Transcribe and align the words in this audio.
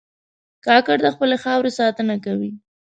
کاکړ 0.65 0.97
د 1.03 1.07
خپلې 1.15 1.35
خاورې 1.43 1.71
ساتنه 1.79 2.15
کوي. 2.25 2.51